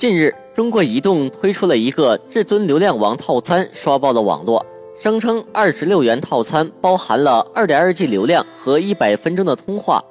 [0.00, 4.64] 近日，中国移动推出了一个至尊流量王套餐，刷爆了网络。
[4.98, 10.02] 声称二十六元套餐包含了二点二 G 流量和一百分钟的通话，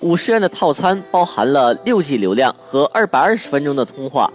[0.00, 4.30] 五十元的套餐包含了六 G 流量和二百二十分钟的通话。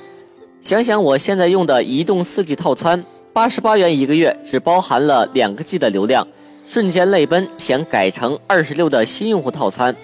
[0.63, 6.27] 想想我现在用的移动四 G 套餐，八十八元一个月，只包含了两个 G 的流量，
[6.67, 9.95] 瞬间泪奔，想改成二十六的新用户套餐。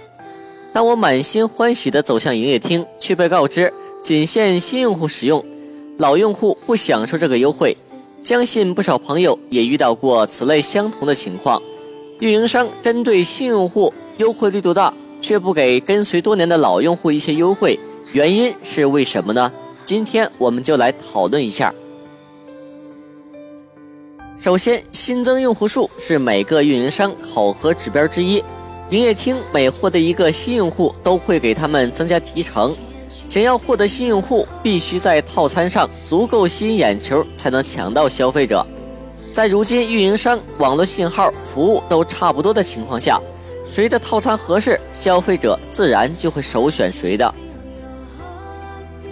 [0.72, 5.44] 当我满心欢喜地走向营业厅，却被告知仅限新用户使用，
[5.98, 7.78] 老用户不享受这个优惠。
[8.22, 11.62] 相信不少朋友也遇到过此类相同的情况，
[12.20, 17.80] 运营商针对新用户优惠力度大，却不给跟随多年的老用户一些优惠，
[18.12, 19.52] 原因是为什么呢？
[19.86, 21.74] 今天我们就来讨论一下。
[24.40, 28.44] 首先，新增用户数是每个运营商考核指标之一，
[28.90, 32.76] 营业厅每获得一个新用户，都会给他们增加提成。
[33.32, 38.68] 想要获得新用户，必须在套餐上足够吸引眼球，才能抢到消费者。
[39.32, 43.18] 在如今运营商网络信号服务都差不多的情况下，
[43.72, 47.34] 谁的套餐合适，消费者自然就会首选谁的。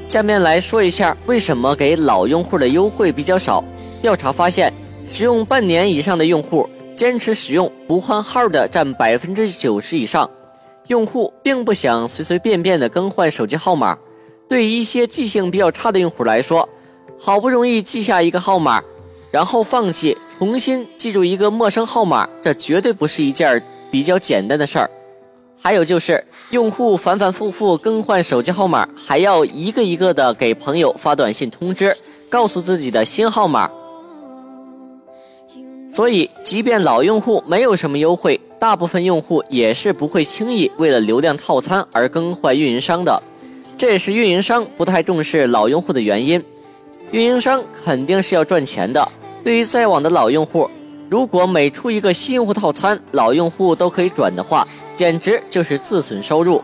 [0.05, 3.63] 下面来说一下为什么给老用户的优惠比较少。
[4.01, 4.73] 调查发现，
[5.09, 10.29] 使用半年以上的用户，坚持使用不换号的占百分之九十以上。
[10.87, 13.97] 用户并不想随随便便的更换手机号码。
[14.49, 16.67] 对于一些记性比较差的用户来说，
[17.19, 18.81] 好不容易记下一个号码，
[19.29, 24.89] 然后放弃，重新记住一个陌生号码，这绝对不是一件比较简单的事儿。
[25.61, 31.95] 还有就是，用户反反复复更换手机号码，还要一个一个的给朋友发短信通知，
[32.27, 33.69] 告诉自己的新号码。
[35.91, 43.21] 所以，即便老用户没有什么优惠，大部分用户也是不会轻易为了流量套餐而更换运营商的。
[43.79, 46.43] 这也是运营商不太重视老用户的原因。
[47.11, 49.09] 运营商肯定是要赚钱的。
[49.41, 50.69] 对于在网的老用户，
[51.09, 56.61] 如果每出一个新用户套餐，老用户都可以转的话，简直就是自损收入。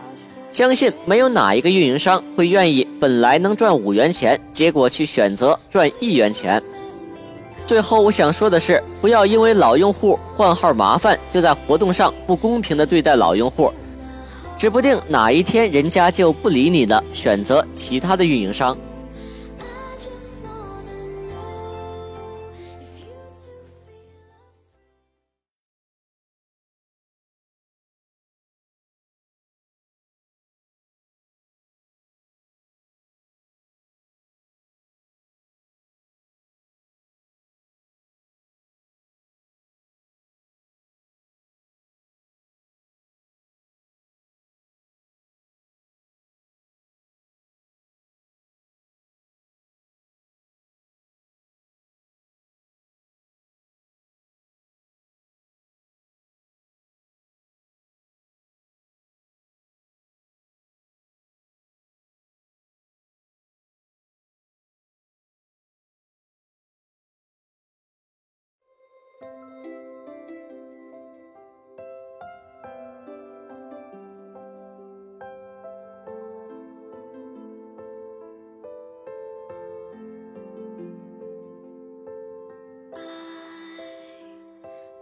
[0.52, 6.62] 相信没有哪一个运营商会愿意本来能赚五元钱，结果去选择赚一元钱。
[7.64, 13.72] 最后我想说的是，不要因为老用户换号麻烦，就在活动上不公平的对待老用户。
[14.58, 18.76] 指不定哪一天人家就不理你了，选择其他的运营商。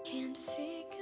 [0.05, 0.94] can't figure